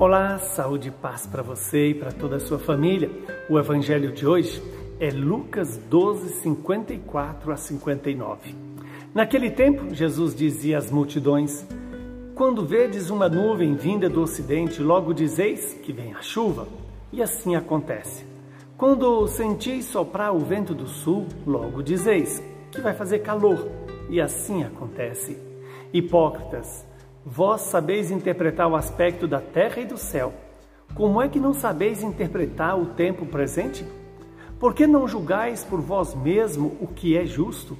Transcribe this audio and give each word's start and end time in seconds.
Olá, 0.00 0.38
saúde 0.38 0.88
e 0.88 0.90
paz 0.90 1.26
para 1.26 1.42
você 1.42 1.88
e 1.88 1.94
para 1.94 2.10
toda 2.10 2.36
a 2.36 2.40
sua 2.40 2.58
família. 2.58 3.10
O 3.50 3.58
evangelho 3.58 4.10
de 4.12 4.26
hoje 4.26 4.62
é 4.98 5.10
Lucas 5.10 5.76
12, 5.76 6.40
54 6.40 7.52
a 7.52 7.56
59. 7.58 8.56
Naquele 9.12 9.50
tempo, 9.50 9.94
Jesus 9.94 10.34
dizia 10.34 10.78
às 10.78 10.90
multidões: 10.90 11.66
Quando 12.34 12.64
vedes 12.64 13.10
uma 13.10 13.28
nuvem 13.28 13.74
vinda 13.74 14.08
do 14.08 14.22
ocidente, 14.22 14.82
logo 14.82 15.12
dizeis 15.12 15.74
que 15.74 15.92
vem 15.92 16.14
a 16.14 16.22
chuva. 16.22 16.66
E 17.12 17.22
assim 17.22 17.54
acontece. 17.54 18.24
Quando 18.78 19.28
sentis 19.28 19.84
soprar 19.84 20.34
o 20.34 20.38
vento 20.38 20.74
do 20.74 20.86
sul, 20.86 21.26
logo 21.46 21.82
dizeis 21.82 22.42
que 22.72 22.80
vai 22.80 22.94
fazer 22.94 23.18
calor. 23.18 23.68
E 24.08 24.18
assim 24.18 24.64
acontece. 24.64 25.36
Hipócritas, 25.92 26.86
Vós 27.24 27.60
sabeis 27.62 28.10
interpretar 28.10 28.66
o 28.66 28.74
aspecto 28.74 29.28
da 29.28 29.40
terra 29.40 29.80
e 29.80 29.84
do 29.84 29.98
céu. 29.98 30.32
Como 30.94 31.20
é 31.20 31.28
que 31.28 31.38
não 31.38 31.52
sabeis 31.52 32.02
interpretar 32.02 32.80
o 32.80 32.86
tempo 32.86 33.26
presente? 33.26 33.84
Por 34.58 34.72
que 34.72 34.86
não 34.86 35.06
julgais 35.06 35.62
por 35.62 35.80
vós 35.80 36.14
mesmo 36.14 36.76
o 36.80 36.86
que 36.86 37.16
é 37.16 37.26
justo? 37.26 37.76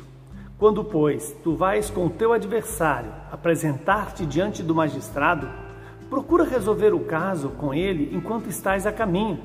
Quando, 0.59 0.84
pois, 0.84 1.34
tu 1.43 1.57
vais 1.57 1.89
com 1.89 2.05
o 2.05 2.11
teu 2.11 2.34
adversário 2.34 3.11
apresentar-te 3.33 4.27
diante 4.27 4.62
do 4.62 4.75
magistrado, 4.75 5.48
procura 6.11 6.45
resolver 6.45 6.93
o 6.93 7.01
caso 7.01 7.48
com 7.51 7.73
ele 7.73 8.15
enquanto 8.15 8.48
estás 8.48 8.87
a 8.87 8.93
caminho. 8.93 9.39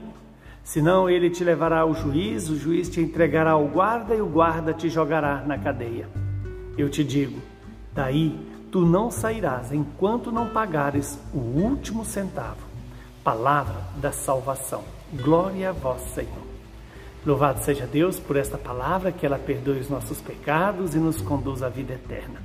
Senão 0.61 1.09
ele 1.09 1.29
te 1.29 1.41
levará 1.41 1.79
ao 1.79 1.93
juiz, 1.93 2.49
o 2.49 2.57
juiz 2.57 2.89
te 2.89 2.99
entregará 2.99 3.51
ao 3.51 3.65
guarda 3.65 4.13
e 4.13 4.19
o 4.19 4.27
guarda 4.27 4.73
te 4.73 4.89
jogará 4.89 5.41
na 5.45 5.57
cadeia. 5.57 6.09
Eu 6.77 6.89
te 6.89 7.01
digo, 7.01 7.39
daí 7.93 8.54
tu 8.75 8.81
não 8.81 9.09
sairás 9.09 9.71
enquanto 9.71 10.33
não 10.33 10.49
pagares 10.49 11.17
o 11.33 11.37
último 11.37 12.03
centavo. 12.03 12.67
Palavra 13.23 13.77
da 14.01 14.11
salvação. 14.11 14.83
Glória 15.13 15.69
a 15.69 15.71
vós, 15.71 16.01
Senhor. 16.13 16.43
Louvado 17.25 17.63
seja 17.63 17.87
Deus 17.87 18.19
por 18.19 18.35
esta 18.35 18.57
palavra, 18.57 19.13
que 19.13 19.25
ela 19.25 19.39
perdoe 19.39 19.79
os 19.79 19.89
nossos 19.89 20.19
pecados 20.19 20.93
e 20.93 20.97
nos 20.97 21.21
conduz 21.21 21.63
à 21.63 21.69
vida 21.69 21.93
eterna. 21.93 22.41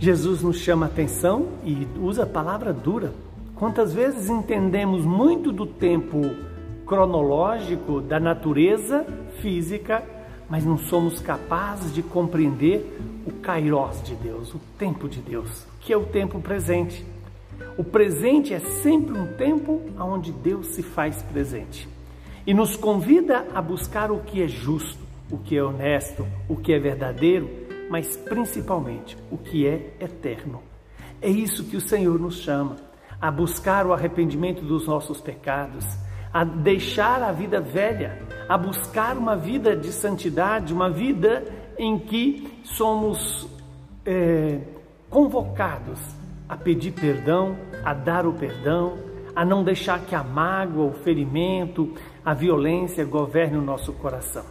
Jesus 0.00 0.42
nos 0.42 0.56
chama 0.56 0.86
a 0.86 0.88
atenção 0.88 1.46
e 1.62 1.86
usa 2.00 2.24
a 2.24 2.26
palavra 2.26 2.72
dura. 2.72 3.12
Quantas 3.54 3.94
vezes 3.94 4.28
entendemos 4.28 5.04
muito 5.04 5.52
do 5.52 5.64
tempo 5.64 6.22
cronológico 6.84 8.00
da 8.00 8.18
natureza 8.18 9.06
física 9.40 10.02
mas 10.48 10.64
não 10.64 10.78
somos 10.78 11.20
capazes 11.20 11.92
de 11.92 12.02
compreender 12.02 12.98
o 13.26 13.32
kairos 13.32 14.02
de 14.02 14.14
Deus, 14.14 14.54
o 14.54 14.60
tempo 14.78 15.08
de 15.08 15.20
Deus, 15.20 15.66
que 15.80 15.92
é 15.92 15.96
o 15.96 16.06
tempo 16.06 16.40
presente. 16.40 17.04
O 17.76 17.84
presente 17.84 18.54
é 18.54 18.60
sempre 18.60 19.18
um 19.18 19.34
tempo 19.34 19.82
onde 19.98 20.32
Deus 20.32 20.68
se 20.68 20.82
faz 20.82 21.22
presente 21.22 21.88
e 22.46 22.54
nos 22.54 22.76
convida 22.76 23.46
a 23.54 23.60
buscar 23.60 24.10
o 24.10 24.20
que 24.20 24.42
é 24.42 24.48
justo, 24.48 25.04
o 25.30 25.36
que 25.36 25.56
é 25.56 25.62
honesto, 25.62 26.26
o 26.48 26.56
que 26.56 26.72
é 26.72 26.78
verdadeiro, 26.78 27.48
mas 27.90 28.16
principalmente 28.16 29.18
o 29.30 29.36
que 29.36 29.66
é 29.66 29.92
eterno. 30.00 30.62
É 31.20 31.28
isso 31.28 31.64
que 31.64 31.76
o 31.76 31.80
Senhor 31.80 32.18
nos 32.18 32.38
chama, 32.38 32.76
a 33.20 33.30
buscar 33.30 33.86
o 33.86 33.92
arrependimento 33.92 34.62
dos 34.64 34.86
nossos 34.86 35.20
pecados, 35.20 35.84
a 36.32 36.44
deixar 36.44 37.22
a 37.22 37.32
vida 37.32 37.60
velha, 37.60 38.18
a 38.48 38.56
buscar 38.56 39.16
uma 39.16 39.36
vida 39.36 39.76
de 39.76 39.92
santidade, 39.92 40.72
uma 40.72 40.90
vida 40.90 41.44
em 41.78 41.98
que 41.98 42.60
somos 42.64 43.48
é, 44.04 44.60
convocados 45.08 46.00
a 46.48 46.56
pedir 46.56 46.92
perdão, 46.92 47.56
a 47.84 47.92
dar 47.92 48.26
o 48.26 48.32
perdão, 48.32 48.98
a 49.36 49.44
não 49.44 49.62
deixar 49.62 50.00
que 50.00 50.14
a 50.14 50.22
mágoa, 50.22 50.86
o 50.86 50.92
ferimento, 50.92 51.94
a 52.24 52.32
violência 52.34 53.04
governe 53.04 53.56
o 53.56 53.62
nosso 53.62 53.92
coração. 53.92 54.44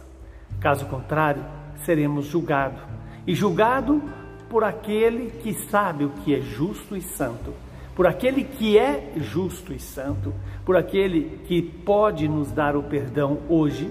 Caso 0.60 0.86
contrário, 0.86 1.44
seremos 1.84 2.26
julgados 2.26 2.80
e 3.26 3.34
julgado 3.34 4.02
por 4.48 4.64
aquele 4.64 5.30
que 5.42 5.52
sabe 5.52 6.04
o 6.04 6.10
que 6.10 6.34
é 6.34 6.40
justo 6.40 6.96
e 6.96 7.02
santo 7.02 7.52
por 7.98 8.06
aquele 8.06 8.44
que 8.44 8.78
é 8.78 9.10
justo 9.16 9.72
e 9.72 9.80
santo, 9.80 10.32
por 10.64 10.76
aquele 10.76 11.40
que 11.48 11.60
pode 11.60 12.28
nos 12.28 12.52
dar 12.52 12.76
o 12.76 12.82
perdão 12.84 13.40
hoje, 13.48 13.90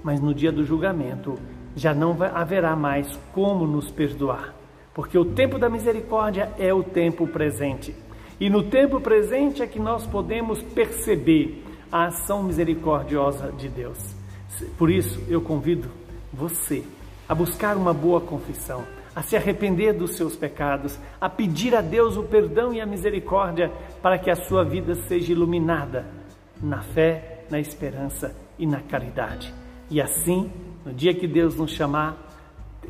mas 0.00 0.20
no 0.20 0.32
dia 0.32 0.52
do 0.52 0.64
julgamento 0.64 1.34
já 1.74 1.92
não 1.92 2.16
haverá 2.22 2.76
mais 2.76 3.18
como 3.34 3.66
nos 3.66 3.90
perdoar, 3.90 4.54
porque 4.94 5.18
o 5.18 5.24
tempo 5.24 5.58
da 5.58 5.68
misericórdia 5.68 6.52
é 6.56 6.72
o 6.72 6.84
tempo 6.84 7.26
presente. 7.26 7.92
E 8.38 8.48
no 8.48 8.62
tempo 8.62 9.00
presente 9.00 9.60
é 9.60 9.66
que 9.66 9.80
nós 9.80 10.06
podemos 10.06 10.62
perceber 10.62 11.64
a 11.90 12.04
ação 12.04 12.44
misericordiosa 12.44 13.50
de 13.50 13.68
Deus. 13.68 13.98
Por 14.78 14.88
isso, 14.88 15.20
eu 15.28 15.40
convido 15.40 15.88
você 16.32 16.84
a 17.28 17.34
buscar 17.34 17.76
uma 17.76 17.92
boa 17.92 18.20
confissão 18.20 18.84
a 19.18 19.22
se 19.22 19.34
arrepender 19.34 19.94
dos 19.94 20.12
seus 20.12 20.36
pecados, 20.36 20.96
a 21.20 21.28
pedir 21.28 21.74
a 21.74 21.80
Deus 21.80 22.16
o 22.16 22.22
perdão 22.22 22.72
e 22.72 22.80
a 22.80 22.86
misericórdia 22.86 23.68
para 24.00 24.16
que 24.16 24.30
a 24.30 24.36
sua 24.36 24.62
vida 24.62 24.94
seja 24.94 25.32
iluminada 25.32 26.06
na 26.62 26.82
fé, 26.82 27.44
na 27.50 27.58
esperança 27.58 28.32
e 28.56 28.64
na 28.64 28.80
caridade. 28.80 29.52
E 29.90 30.00
assim, 30.00 30.48
no 30.86 30.92
dia 30.92 31.12
que 31.12 31.26
Deus 31.26 31.56
nos 31.56 31.72
chamar, 31.72 32.16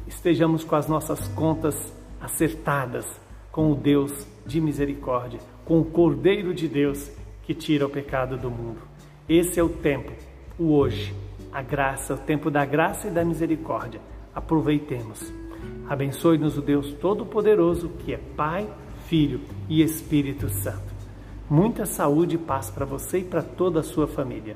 estejamos 0.07 0.65
com 0.65 0.77
as 0.77 0.87
nossas 0.87 1.29
contas 1.29 1.95
acertadas 2.21 3.07
com 3.51 3.73
o 3.73 3.75
Deus 3.75 4.27
de 4.45 4.61
misericórdia, 4.61 5.41
com 5.65 5.81
o 5.81 5.85
Cordeiro 5.87 6.53
de 6.53 6.69
Deus 6.69 7.11
que 7.43 7.55
tira 7.55 7.87
o 7.87 7.91
pecado 7.91 8.37
do 8.37 8.51
mundo. 8.51 8.83
Esse 9.27 9.59
é 9.59 9.63
o 9.63 9.71
tempo, 9.71 10.13
o 10.59 10.75
hoje, 10.75 11.15
a 11.51 11.63
graça, 11.63 12.13
o 12.13 12.19
tempo 12.19 12.51
da 12.51 12.67
graça 12.67 13.09
e 13.09 13.11
da 13.11 13.25
misericórdia. 13.25 14.03
Aproveitemos. 14.35 15.48
Abençoe-nos 15.89 16.59
o 16.59 16.63
Deus 16.63 16.93
Todo-Poderoso, 16.95 17.89
que 18.01 18.13
é 18.13 18.19
Pai, 18.37 18.69
Filho 19.07 19.41
e 19.69 19.83
Espírito 19.83 20.49
Santo. 20.51 20.93
Muita 21.49 21.87
saúde 21.87 22.35
e 22.35 22.39
paz 22.39 22.71
para 22.71 22.85
você 22.85 23.21
e 23.21 23.25
para 23.25 23.43
toda 23.43 23.81
a 23.81 23.83
sua 23.83 24.07
família. 24.07 24.55